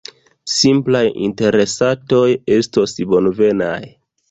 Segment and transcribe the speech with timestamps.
[0.53, 2.23] Simplaj interesatoj
[2.57, 3.79] estos bonvenaj.